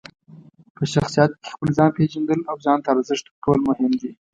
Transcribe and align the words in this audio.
په 0.75 0.83
شخصیت 0.93 1.31
کې 1.41 1.49
خپل 1.55 1.69
ځان 1.77 1.89
پېژندل 1.95 2.39
او 2.49 2.55
ځان 2.65 2.77
ته 2.83 2.87
ارزښت 2.93 3.25
ورکول 3.27 3.59
مهم 3.69 3.91
دي. 4.01 4.11